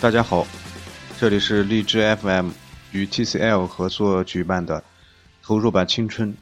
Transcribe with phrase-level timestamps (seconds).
[0.00, 0.46] 大家好，
[1.18, 2.50] 这里是荔枝 FM
[2.92, 4.84] 与 TCL 合作举办的
[5.42, 6.32] 投入吧青春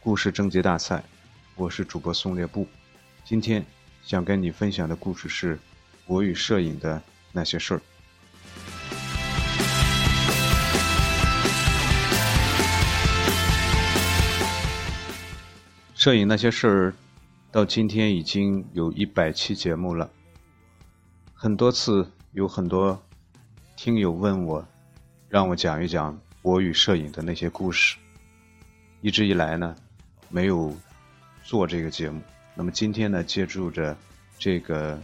[0.00, 1.04] 故事征集大赛，
[1.54, 2.66] 我是主播宋烈布。
[3.22, 3.62] 今天
[4.02, 5.58] 想跟你分享的故事是
[6.06, 7.82] 我与摄影的那些事儿。
[15.94, 16.94] 摄影那些事儿，
[17.50, 20.10] 到今天已经有一百期节目了，
[21.34, 22.10] 很多次。
[22.32, 22.98] 有很多
[23.76, 24.66] 听友问我，
[25.28, 27.98] 让我讲一讲我与摄影的那些故事。
[29.02, 29.76] 一直以来呢，
[30.30, 30.74] 没有
[31.42, 32.22] 做这个节目。
[32.54, 33.94] 那么今天呢，借助着
[34.38, 34.98] 这个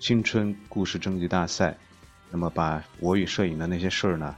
[0.00, 1.78] 青春故事征集大赛，
[2.28, 4.34] 那么把我与摄影的那些事儿呢，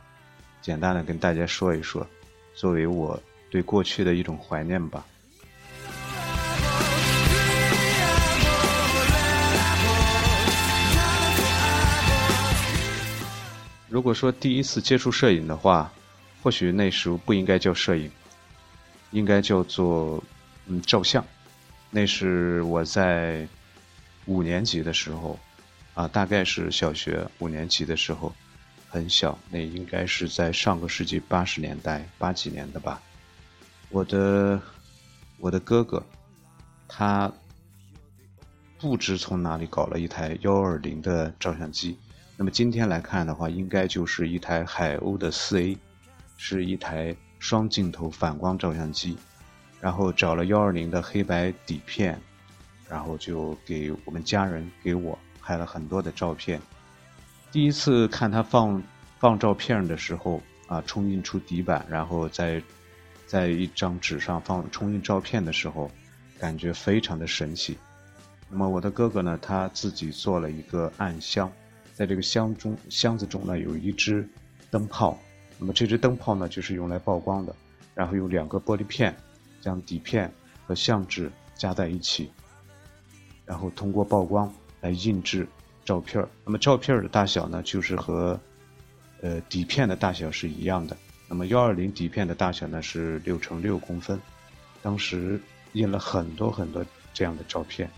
[0.60, 2.06] 简单的跟大家说一说，
[2.52, 3.18] 作为我
[3.50, 5.06] 对过去的一种怀念吧。
[13.90, 15.92] 如果说第一次接触摄影的话，
[16.44, 18.08] 或许那时候不应该叫摄影，
[19.10, 20.22] 应该叫做
[20.66, 21.24] 嗯照相。
[21.90, 23.48] 那是我在
[24.26, 25.36] 五年级的时候，
[25.94, 28.32] 啊，大概是小学五年级的时候，
[28.88, 33.02] 很小，那应该是在上个世纪八十年代八几年的吧。
[33.88, 34.62] 我的
[35.38, 36.00] 我的哥哥，
[36.86, 37.32] 他
[38.78, 41.98] 不知从哪里搞了一台幺二零的照相机。
[42.40, 45.76] 那么今天来看的话，应该就是一台海鸥的四 A，
[46.38, 49.14] 是一台双镜头反光照相机，
[49.78, 52.18] 然后找了幺二零的黑白底片，
[52.88, 56.58] 然后就给我们家人给我拍了很多的照片。
[57.52, 58.82] 第一次看他放
[59.18, 62.62] 放照片的时候啊，冲印出底板，然后在
[63.26, 65.90] 在一张纸上放冲印照片的时候，
[66.38, 67.76] 感觉非常的神奇。
[68.48, 71.52] 那么我的哥哥呢，他自己做了一个暗箱。
[72.00, 74.26] 在这个箱中箱子中呢，有一只
[74.70, 75.18] 灯泡，
[75.58, 77.54] 那么这只灯泡呢，就是用来曝光的。
[77.94, 79.14] 然后有两个玻璃片，
[79.60, 80.32] 将底片
[80.66, 82.32] 和相纸加在一起，
[83.44, 84.50] 然后通过曝光
[84.80, 85.46] 来印制
[85.84, 88.40] 照片那么照片的大小呢，就是和
[89.20, 90.96] 呃底片的大小是一样的。
[91.28, 94.18] 那么幺二零底片的大小呢是六乘六公分，
[94.80, 95.38] 当时
[95.74, 96.82] 印了很多很多
[97.12, 97.90] 这样的照片。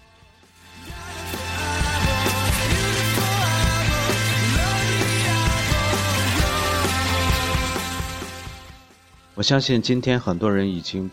[9.43, 11.11] 我相信今天很多人已经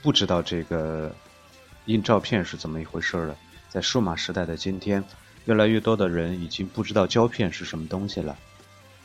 [0.00, 1.12] 不知道这个
[1.86, 3.36] 印照片是怎么一回事了。
[3.68, 5.02] 在数码时代的今天，
[5.46, 8.38] 越来越多的人已经不知道胶片是什么东西了。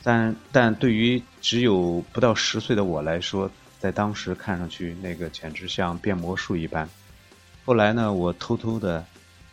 [0.03, 3.49] 但但对于只有不到十岁的我来说，
[3.79, 6.87] 在当时看上去那个简直像变魔术一般。
[7.65, 9.03] 后来呢，我偷偷的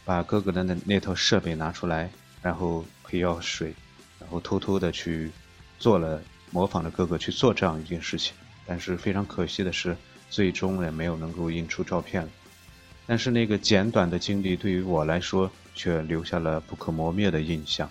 [0.05, 2.11] 把哥哥的那那套设备拿出来，
[2.43, 3.75] 然后配药水，
[4.21, 5.31] 然后偷偷的去
[5.79, 8.35] 做了模仿着哥哥去做这样一件事情。
[8.67, 9.97] 但是非常可惜的是，
[10.31, 12.29] 最终也没有能够印出照片。
[13.07, 17.91] 但是那个简短的经历对于我来说，却留下了不可磨灭的印象。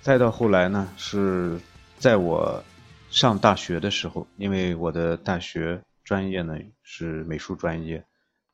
[0.00, 1.60] 再到后来呢，是
[1.98, 2.64] 在我
[3.10, 8.02] 上大学的时候，因为我的大学专业呢是美术专业，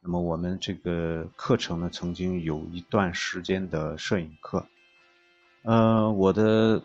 [0.00, 4.66] 那么我们这个课程呢曾经有一段时间的摄影课。
[5.62, 6.82] 呃，我的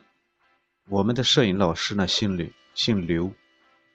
[0.88, 2.54] 我们的摄影老师呢姓吕。
[2.74, 3.32] 姓刘，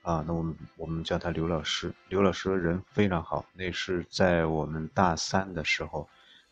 [0.03, 1.93] 啊，那我们我们叫他刘老师。
[2.09, 6.09] 刘老师人非常好，那是在我们大三的时候，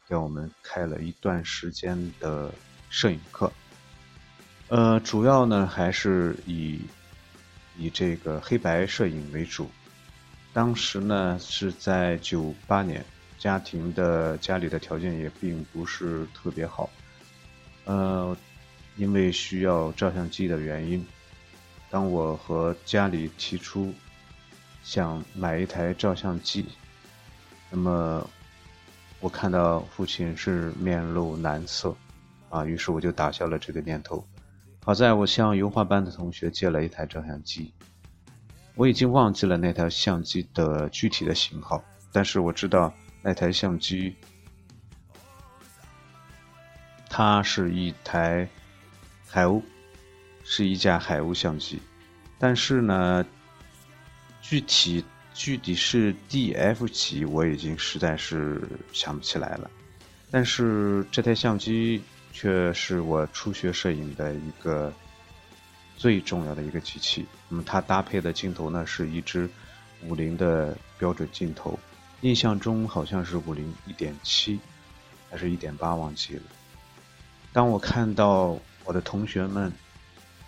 [0.08, 2.52] 给我们开了一段时间的
[2.90, 3.52] 摄影课。
[4.68, 6.80] 呃，主要呢还是以
[7.78, 9.70] 以这个黑白摄影为主。
[10.52, 13.04] 当时呢是在九八年，
[13.38, 16.90] 家庭的家里的条件也并不是特别好，
[17.84, 18.36] 呃，
[18.96, 21.06] 因为需要照相机的原因。
[21.96, 23.90] 当我和家里提出
[24.82, 26.66] 想买一台照相机，
[27.70, 28.28] 那么
[29.18, 31.96] 我看到父亲是面露难色，
[32.50, 34.22] 啊，于是我就打消了这个念头。
[34.84, 37.72] 好在我向油画班的同学借了一台照相机，
[38.74, 41.82] 我已经忘记了那台相机的具体的型号，
[42.12, 44.14] 但是我知道那台相机
[47.08, 48.46] 它是一台
[49.26, 49.62] 海鸥。
[50.48, 51.80] 是一架海鸥相机，
[52.38, 53.26] 但是呢，
[54.40, 55.04] 具体
[55.34, 58.62] 具体是 D F 级，我已经实在是
[58.92, 59.68] 想不起来了。
[60.30, 62.00] 但是这台相机
[62.32, 64.92] 却是我初学摄影的一个
[65.96, 67.26] 最重要的一个机器。
[67.48, 69.50] 那么它搭配的镜头呢，是一支
[70.04, 71.76] 五零的标准镜头，
[72.20, 74.60] 印象中好像是五零一点七，
[75.28, 76.42] 还是一点八，忘记了。
[77.52, 79.72] 当我看到我的同学们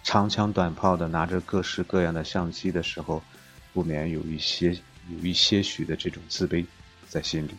[0.03, 3.23] 长枪短炮的拿着各式各样的相机的时候，
[3.73, 4.73] 不免有一些
[5.11, 6.65] 有一些许的这种自卑
[7.07, 7.55] 在心里。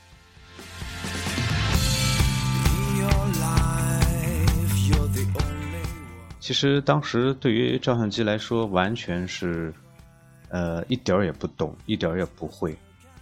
[6.40, 9.72] 其实当时对于照相机来说，完全是，
[10.48, 12.76] 呃，一点儿也不懂，一点儿也不会，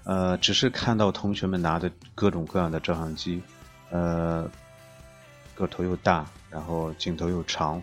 [0.05, 3.41] 呃，只是看到同学们拿的各种各样的照相机，
[3.89, 4.49] 呃，
[5.53, 7.81] 个头又大，然后镜头又长，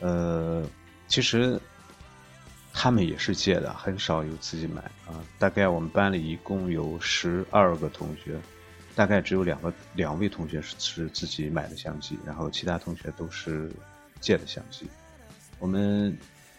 [0.00, 0.64] 呃，
[1.06, 1.60] 其实
[2.72, 5.22] 他们也是借的，很少有自己买啊。
[5.38, 8.38] 大概我们班里一共有十二个同学，
[8.94, 13.70] 大概只有两个两位同学是是自己买的相机，然后其他同学都是。
[14.20, 14.86] 借的相机，
[15.58, 16.14] 我们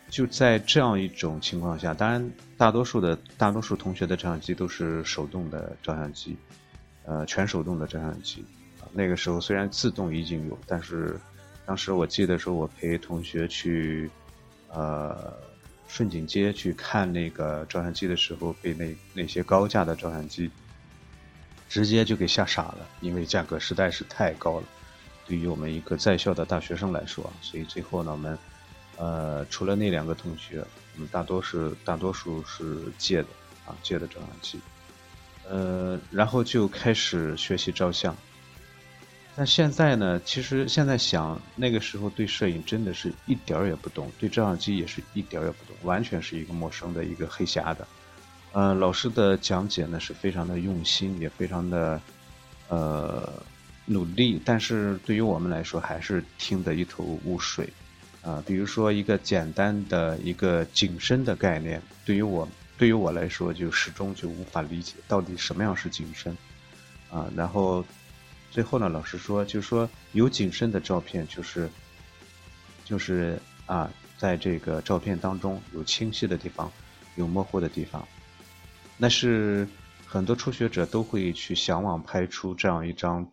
[0.09, 6.35] 就在这样一种情况下，当然大多数的大多数同学的照相机都是手动的照相机，
[7.05, 8.43] 呃，全手动的照相机。
[8.93, 11.19] 那个时候虽然自动已经有，但是
[11.65, 14.09] 当时我记得说，我陪同学去
[14.69, 15.33] 呃
[15.87, 20.49] 顺景街去看那个照相机的时候，被那那些高价的照相机
[21.69, 24.65] 直接就给吓傻了，因为价格实在是太高了。
[25.25, 28.37] 对于我们一个在校的大学生来说，所以最后呢，我们，
[28.97, 30.65] 呃，除了那两个同学，
[30.95, 33.27] 我们大多是大多数是借的
[33.65, 34.59] 啊，借的照相机，
[35.47, 38.13] 呃，然后就开始学习照相。
[39.35, 47.85] 但现在呢，其实现在想，那个时候对摄影真的是一点儿也不懂，对照相机也是一点儿也不懂，完全是一个陌生的一个黑匣子。
[48.51, 52.01] 呃，老师的讲解呢是非常的用心，也非常的，
[52.67, 53.41] 呃。
[53.83, 57.67] 努力，但是对于我们来说还是听得一头雾水，
[58.21, 62.47] 啊，比如说一个简单的一个景深的概念，对于我
[62.77, 66.37] 对于我来说就始终就无法理解到底什么样是景深，
[67.09, 67.83] 啊，然后
[68.51, 71.67] 最后呢，老师说就是说有景深的照片就是
[72.85, 76.71] 就是啊，在这个照片当中有清晰的地方，
[77.15, 78.07] 有模糊的地方，
[78.97, 79.67] 那是
[80.05, 83.31] 很多初学者都会去向往拍出这样一张。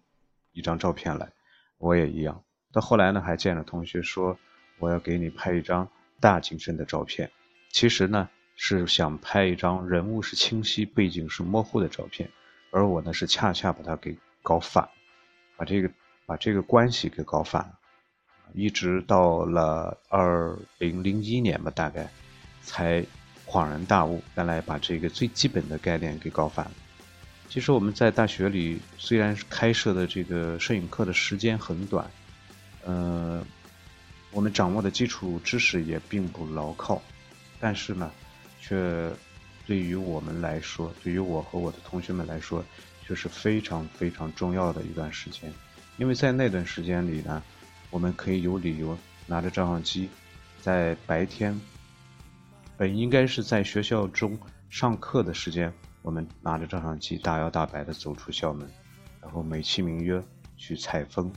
[0.55, 1.31] 一张照片来，
[1.76, 2.43] 我也一样。
[2.73, 4.37] 到后来呢，还见了同学说，
[4.81, 5.88] 我要给你拍一张
[6.19, 7.31] 大景深的照片。
[7.71, 12.29] 其实呢，是想拍一张人物是清晰、背景是模糊的照片。
[12.73, 14.88] 而我呢，是恰恰把它给搞反，
[15.58, 15.90] 把这个
[16.25, 17.78] 把这个关系给搞反了。
[18.55, 22.08] 一直到了二零零一年吧，大概
[22.62, 23.05] 才
[23.46, 26.72] 恍然大悟，原来把这个最基本的概念给搞反了。
[27.49, 32.11] 其实我们在大学里虽然开设的这个摄影课的时间很短，
[32.84, 33.44] 呃，
[34.31, 37.02] 我们掌握的基础知识也并不牢靠，
[37.61, 38.11] 但是呢，
[38.61, 39.11] 却
[39.66, 42.64] 对于我们来说，对于我和我的同学们来说，
[43.08, 45.50] 这是非常非常重要的一段时间。
[45.96, 47.43] 因为在那段时间里呢，
[47.88, 48.96] 我们可以有理由
[49.26, 50.10] 拿着照相机，
[50.60, 51.58] 在白天
[52.76, 55.73] 本应该是在学校中上课的时间。
[56.02, 58.71] 我们拿着照相机，大摇大摆地走出校门，
[59.23, 60.23] 然后美其名曰
[60.59, 61.33] 去采风、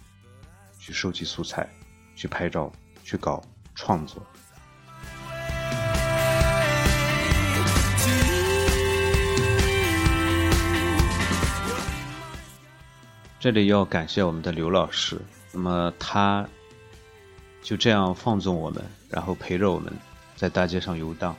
[0.77, 1.69] 去收集素材、
[2.15, 2.69] 去拍照、
[3.01, 3.41] 去搞
[3.73, 4.21] 创作。
[13.41, 15.19] 这里要感谢我们的刘老师，
[15.51, 16.47] 那么他
[17.63, 19.91] 就这样放纵我们，然后陪着我们
[20.35, 21.35] 在大街上游荡。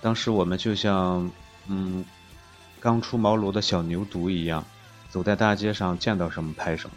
[0.00, 1.28] 当时我们就像，
[1.66, 2.04] 嗯。
[2.78, 4.64] 刚出茅庐的小牛犊一样，
[5.08, 6.96] 走在大街上，见到什么拍什么。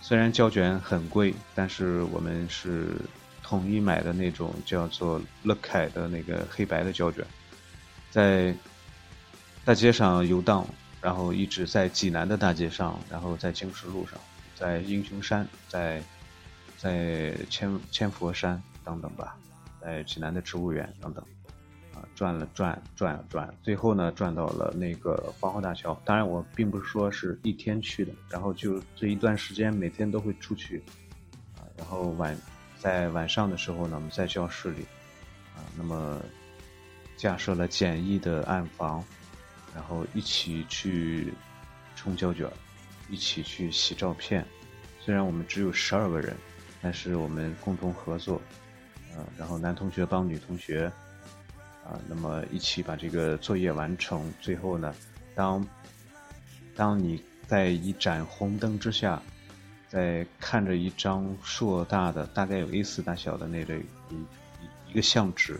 [0.00, 2.96] 虽然胶卷很贵，但是我们是
[3.44, 7.24] 统一买的那种叫做乐凯的那个黑白的胶卷，
[8.10, 8.52] 在
[9.64, 10.66] 大街上游荡，
[11.00, 14.18] 然后一直在济南的大街上，然后在经石路上，
[14.54, 16.02] 在英雄山，在
[16.76, 19.36] 在千千佛山等等吧，
[19.80, 21.24] 在济南的植物园等等。
[21.92, 26.00] 啊转了转，转了转，最后呢，转到了那个黄河大桥。
[26.04, 30.82] 当然，我并不是说是一天去的，然后就这一段时间，每天都会出去，
[31.56, 32.36] 啊，然后晚
[32.78, 34.82] 在晚上的时候呢，我们在教室里，
[35.56, 36.20] 啊，那么
[37.16, 39.04] 架设了简易的暗房，
[39.74, 41.32] 然后一起去
[41.96, 42.50] 冲胶卷，
[43.08, 44.46] 一起去洗照片。
[45.00, 46.36] 虽然我们只有十二个人，
[46.82, 48.40] 但是我们共同合作，
[49.14, 50.90] 呃，然后男同学帮女同学。
[51.82, 54.32] 啊，那么一起把这个作业完成。
[54.40, 54.94] 最后呢，
[55.34, 55.66] 当
[56.76, 59.20] 当你在一盏红灯之下，
[59.88, 65.58] 在看着一张硕大的、大概有 A4 大小的那类一一个相纸，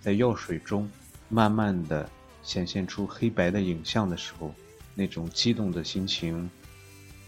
[0.00, 0.88] 在药水中
[1.28, 2.08] 慢慢的
[2.46, 4.54] 显现出黑白的影像的时候，
[4.94, 6.48] 那种激动的心情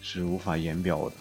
[0.01, 1.17] 是无法言表的。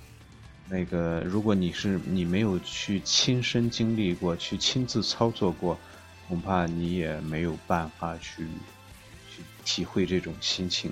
[0.69, 5.79] 那个，如果你是你没有去亲身经历过，去亲自操作过，
[6.27, 8.45] 恐怕你也没有办法去
[9.33, 10.91] 去体会这种心情。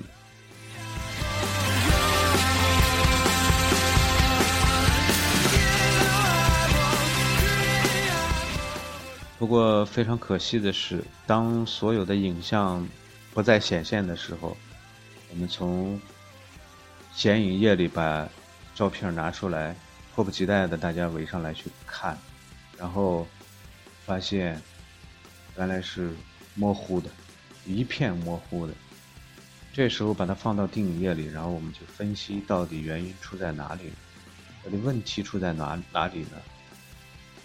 [9.37, 12.87] 不过非常可惜的是，当所有的影像
[13.33, 14.55] 不再显现的时候，
[15.29, 15.99] 我们从
[17.13, 18.29] 显影液里把
[18.73, 19.75] 照片拿出来，
[20.13, 22.17] 迫不及待的大家围上来去看，
[22.77, 23.27] 然后
[24.05, 24.61] 发现
[25.57, 26.11] 原来是
[26.53, 27.09] 模糊的，
[27.65, 28.73] 一片模糊的。
[29.73, 33.91] 这时候把它放到定影液里，然后我们就分析到底原因出在哪里，
[34.63, 36.37] 到底问题出在哪哪里呢？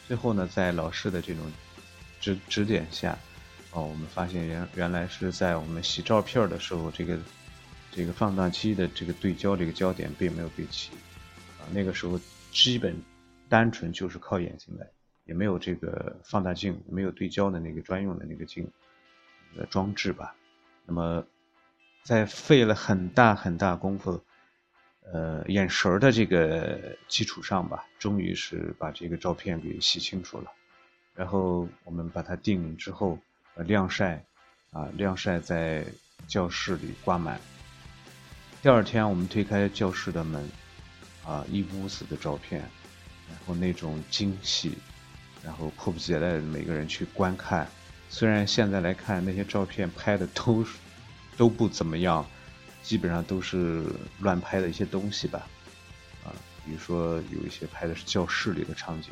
[0.06, 1.42] 最后呢，在老师的这种。
[2.20, 3.18] 指指点下，
[3.72, 7.18] 哦，我们发现原原来是在我们洗照片的时候，这个
[7.90, 10.92] 这个放大机的这个对焦这个焦点并没有对齐，
[11.58, 12.20] 啊，那个时候
[12.52, 12.94] 基本
[13.48, 14.86] 单纯就是靠眼睛来，
[15.24, 18.70] 也没有这个放大镜，没有对焦的那个专用的那个镜
[19.56, 20.34] 的装置吧。
[20.84, 21.24] 那么
[22.04, 24.22] 在费了很大很大功夫，
[25.12, 30.50] 呃，眼神儿的这个基础上吧，终于是把这个照片给洗清楚了。
[31.20, 33.18] 然后我们把它定影之后，
[33.54, 34.24] 呃，晾晒，
[34.70, 35.84] 啊，晾晒在
[36.26, 37.38] 教室里挂满。
[38.62, 40.42] 第二天我们推开教室的门，
[41.22, 42.62] 啊，一屋子的照片，
[43.28, 44.78] 然后那种惊喜，
[45.44, 47.68] 然后迫不及待的每个人去观看。
[48.08, 50.64] 虽然现在来看那些照片拍的都
[51.36, 52.24] 都不怎么样，
[52.82, 53.84] 基本上都是
[54.20, 55.46] 乱拍的一些东西吧，
[56.24, 56.32] 啊，
[56.64, 59.10] 比如说有一些拍的是教室里的场景。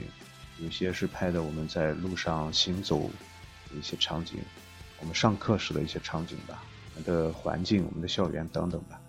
[0.61, 3.03] 有些是拍的我们在路上行走
[3.71, 4.39] 的一些场景，
[5.01, 6.63] 我们上课时的一些场景吧，
[6.95, 9.01] 我们的环境、我们的校园等等吧。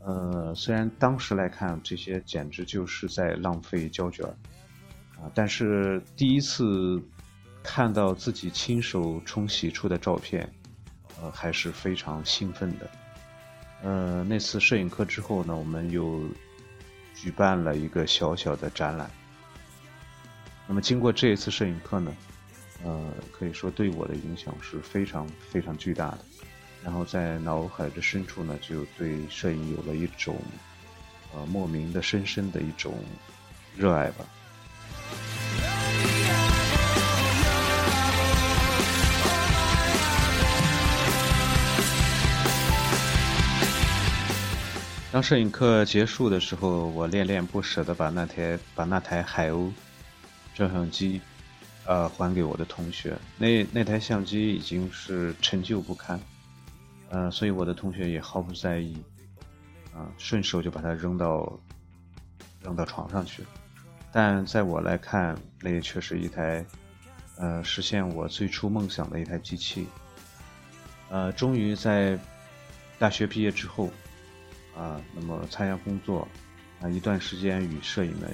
[0.00, 4.26] 呃，虽然当时来看这些简直就是在浪费胶卷
[5.16, 7.02] 啊，但是第一次
[7.62, 10.46] 看到自己亲手冲洗出的照片，
[11.18, 12.90] 呃，还是非常兴奋的。
[13.82, 16.22] 呃，那次摄影课之后呢，我们又
[17.14, 19.10] 举办了一个小小的展览。
[20.66, 22.16] 那么经过这一次摄影课呢，
[22.84, 26.18] 呃，可以说对我的影响是非常非常巨大的。
[26.82, 30.36] 然后在脑海的深处呢，就对摄影有了一种
[31.34, 32.94] 呃莫名的、深深的一种
[33.76, 34.24] 热爱吧。
[45.12, 49.70] 当摄影课结束的时候，我恋恋不舍的把那台把那台海鸥。
[50.54, 51.20] 照相机，
[51.84, 53.16] 呃，还给我的同学。
[53.36, 56.18] 那那台相机已经是陈旧不堪，
[57.10, 58.96] 呃，所以我的同学也毫不在意，
[59.92, 61.58] 啊，顺手就把它扔到
[62.62, 63.44] 扔到床上去。
[64.12, 66.64] 但在我来看，那也却是一台，
[67.36, 69.88] 呃，实现我最初梦想的一台机器。
[71.10, 72.18] 呃，终于在
[72.98, 73.90] 大学毕业之后，
[74.76, 76.28] 啊，那么参加工作，
[76.80, 78.28] 啊，一段时间与摄影呢。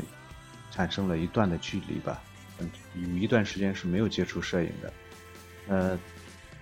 [0.71, 2.23] 产生了一段的距离吧，
[2.59, 4.93] 嗯，有一段时间是没有接触摄影的，
[5.69, 5.99] 呃，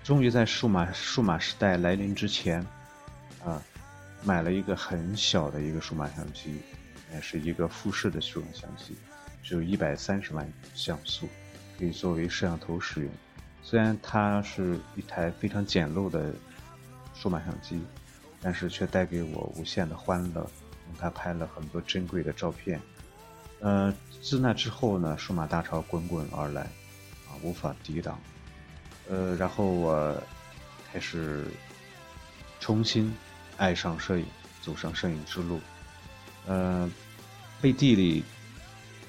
[0.03, 2.65] 终于在数码数码时代来临之前，
[3.45, 3.63] 啊，
[4.25, 6.61] 买了一个很小的一个数码相机，
[7.13, 8.97] 也是一个富士的数码相机，
[9.43, 11.29] 只有一百三十万像素，
[11.79, 13.11] 可以作为摄像头使用。
[13.63, 16.33] 虽然它是一台非常简陋的
[17.15, 17.83] 数码相机，
[18.41, 22.81] 但是却带给我无限的欢乐，用它拍了很多珍贵的照片。
[23.61, 28.19] 呃，自那之后呢，数码大潮滚滚而来，啊，无法抵挡。
[29.09, 30.23] 呃，然后我
[30.93, 31.47] 开始
[32.61, 33.13] 重新
[33.57, 34.27] 爱上摄影，
[34.63, 35.61] 走上摄影之路。
[36.47, 36.91] 呃，
[37.61, 38.23] 背地里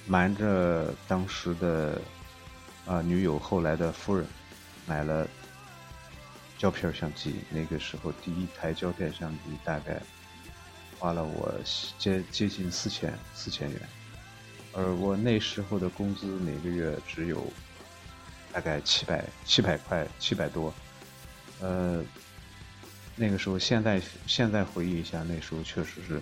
[0.08, 2.01] 瞒着当时的
[2.88, 4.25] 啊女友，后来的夫人，
[4.88, 5.27] 买了
[6.58, 7.36] 胶片相机。
[7.51, 10.01] 那个时候，第一台胶片相机大概
[10.98, 11.53] 花了我
[11.98, 13.79] 接接近四千四千元。
[14.79, 17.45] 而我那时候的工资每个月只有
[18.53, 20.74] 大概七百七百块七百多，
[21.59, 22.01] 呃，
[23.17, 26.21] 那个时候现在现在回忆一下，那时候确实是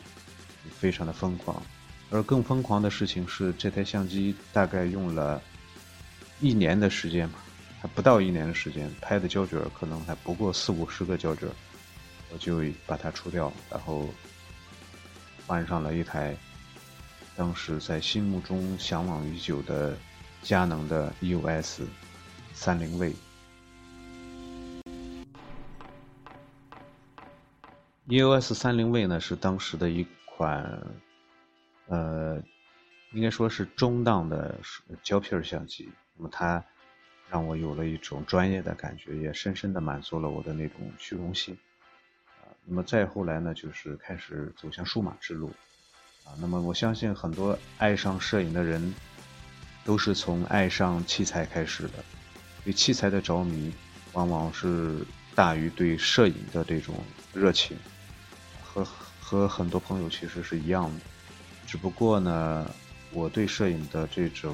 [0.79, 1.61] 非常的疯狂。
[2.09, 5.39] 而更疯狂的事情是，这台相机大概用了
[6.39, 7.39] 一年的时间吧，
[7.79, 11.47] 还不到一年的时间，拍的胶卷可能还不过四五十个胶卷，
[12.33, 14.09] 我就把它除掉，然后
[15.45, 16.35] 换上了一台。
[17.37, 19.95] 当时在心目中向往已久的
[20.41, 21.83] 佳能的 EOS
[22.51, 22.97] 三零
[28.07, 30.81] V，EOS 三零 V 呢是当时的一款
[31.85, 32.41] 呃
[33.11, 34.59] 应该说是中档的
[35.03, 35.87] 胶片相机。
[36.15, 36.65] 那么它
[37.29, 41.55] 让我有了一种专业的感觉，也深深的满足了我的那种虚荣心。
[42.25, 45.51] 啊，那么再后来呢，就是开始走向数码之路。
[46.27, 48.93] 啊，那么我相信很多爱上摄影的人，
[49.85, 52.03] 都是从爱上器材开始的。
[52.65, 53.71] 对器材的着迷，
[54.11, 56.95] 往往是大于对摄影的这种
[57.33, 57.77] 热情。
[58.61, 58.85] 和
[59.21, 60.99] 和很多朋友其实是一样的，
[61.65, 62.69] 只不过呢，
[63.11, 64.53] 我对摄影的这种，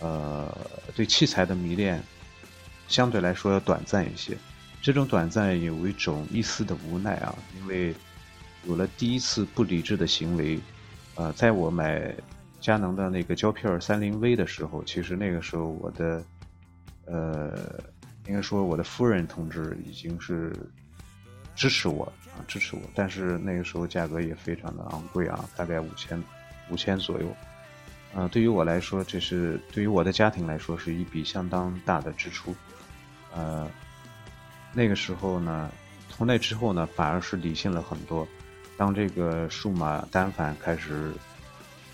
[0.00, 0.56] 呃，
[0.94, 2.02] 对器材的迷恋，
[2.88, 4.38] 相对来说要短暂一些。
[4.80, 7.94] 这种短暂有一种一丝的无奈啊，因为。
[8.66, 10.58] 有了第一次不理智的行为，
[11.14, 12.14] 呃，在我买
[12.60, 16.24] 佳能的那个胶片三零 V 的时候，其实那个时候我的，
[17.04, 17.56] 呃，
[18.26, 20.52] 应该说我的夫人同志已经是
[21.54, 22.04] 支持我
[22.36, 22.82] 啊，支持我。
[22.94, 26.20] 但是那个时候价格也非常的昂贵啊，大概五千
[26.68, 27.36] 五千左右。
[28.14, 32.54] 呃，对于我来说，这是对于我的家庭来说是一笔相当大的支出。
[33.32, 33.70] 呃，
[34.72, 35.70] 那个时候呢，
[36.08, 38.26] 从那之后呢，反而是理性了很多。
[38.76, 41.12] 当这个数码单反开始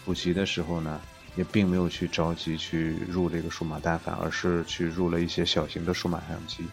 [0.05, 1.01] 普及的时候呢，
[1.37, 6.65] 也并没有去着急去入这个数码单反，而是去入了一些小型的数码相机。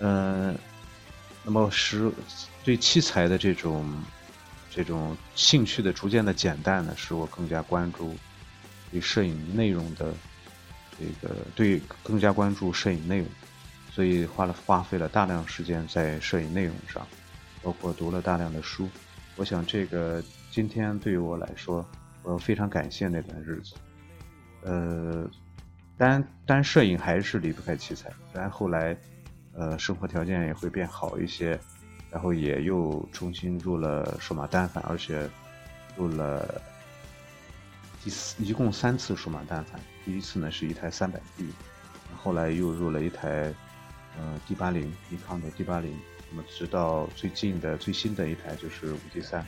[0.00, 0.56] 嗯，
[1.44, 2.10] 那么使
[2.64, 3.88] 对器材的这种
[4.68, 8.16] 这种兴趣的逐渐的减淡呢，使我更加关注
[8.90, 10.12] 对摄影内容的
[10.98, 13.28] 这个对更加关注摄影内容，
[13.92, 17.06] 所以花了花费了大量时间在摄影内容上，
[17.62, 18.88] 包括读了大量的书。
[19.40, 21.82] 我想，这个今天对于我来说，
[22.22, 23.74] 我非常感谢那段日子。
[24.60, 25.26] 呃，
[25.96, 28.94] 单单摄影还是离不开器材，然后来，
[29.54, 31.58] 呃，生活条件也会变好一些，
[32.10, 35.26] 然后也又重新入了数码单反，而且
[35.96, 36.60] 入了
[38.04, 39.80] 第四，一共三次数码单反。
[40.04, 41.48] 第一次呢是一台三百 D，
[42.14, 43.50] 后来又入了一台，
[44.18, 45.98] 呃，D 八零，尼康的 D 八零。
[46.30, 49.40] 那么直到最近的最新的一台就是五 D 三，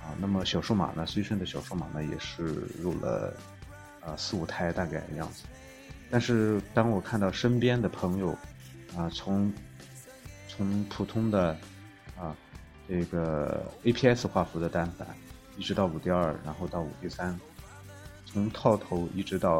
[0.00, 2.42] 啊，那么小数码呢，随身的小数码呢也是
[2.80, 3.36] 入了，
[4.00, 5.44] 啊四五台大概的样子。
[6.10, 8.30] 但是当我看到身边的朋友，
[8.96, 9.52] 啊从
[10.48, 11.54] 从普通的
[12.18, 12.34] 啊
[12.88, 15.06] 这个 APS 画幅的单反，
[15.58, 17.38] 一直到五 D 二，然后到五 D 三，
[18.24, 19.58] 从套头一直到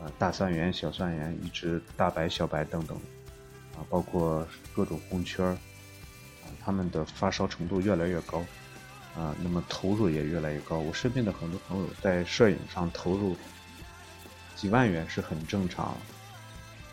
[0.00, 2.96] 啊大三元、小三元，一直大白、小白等等，
[3.74, 5.58] 啊包括各种红圈儿。
[6.64, 8.44] 他们的发烧程度越来越高，
[9.16, 10.78] 啊，那么投入也越来越高。
[10.78, 13.36] 我身边的很多朋友在摄影上投入
[14.54, 15.96] 几万元是很正常，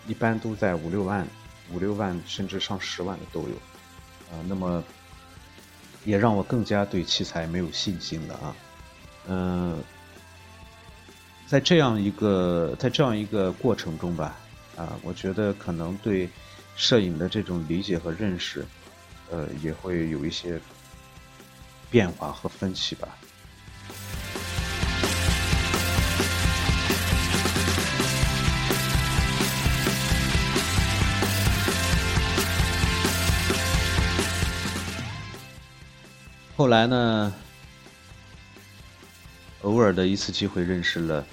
[0.08, 1.28] 一般都在五六万、
[1.72, 3.56] 五六万甚至上十万的都有，
[4.32, 4.84] 啊，那么
[6.06, 8.56] 也让我更加对器材没有信心了啊。
[9.28, 9.84] 嗯，
[11.46, 14.38] 在这样一个在这样一个过程中吧，
[14.78, 16.30] 啊，我觉得可能对
[16.78, 18.66] 摄影的这种理解和认识。
[19.32, 20.60] 呃，也会有一些
[21.90, 23.10] 变化和分歧吧。
[36.56, 37.34] 后来呢，
[39.62, 41.26] 偶尔的一次机会认识了，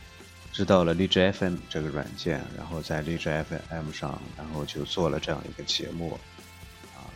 [0.52, 6.20] 知道了荔枝 FM 这个软件，然后在荔枝 FM 上，然后就做了这样一个节目。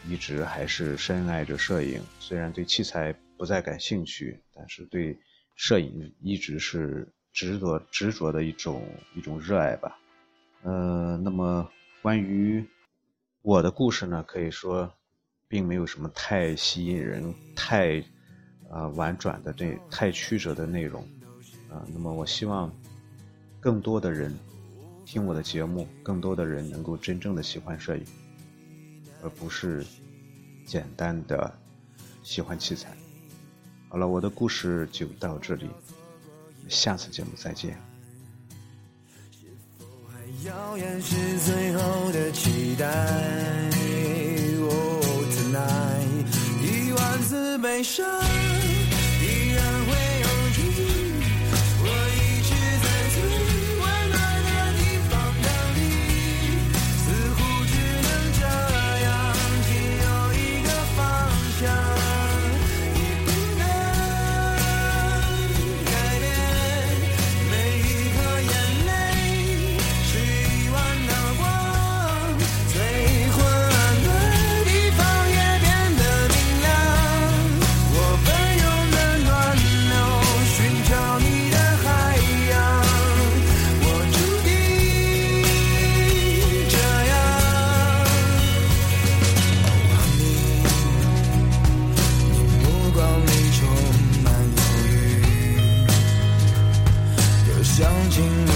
[0.07, 5.19] 一直还是深爱着摄影，虽然对器材不再感兴趣，但是对
[5.55, 9.99] 摄影一直是执着执着的一种一种热爱吧。
[10.63, 11.69] 呃，那么
[12.03, 12.65] 关于
[13.43, 14.93] 我的故事呢，可以说
[15.49, 18.03] 并没有什么太吸引人、太
[18.71, 21.03] 啊婉转的这太曲折的内容
[21.71, 21.87] 啊。
[21.93, 22.73] 那么我希望
[23.61, 24.37] 更多的人
[25.05, 28.05] 听我的节目，更多的人能够真正的喜欢摄影。
[29.23, 29.85] 而不是
[30.67, 31.53] 简单的
[32.23, 32.97] 喜欢器材。
[33.89, 35.69] 好了，我的故事就到这里，
[36.69, 37.79] 下次节目再见。
[46.63, 48.68] 一万次悲伤。
[98.11, 98.48] changing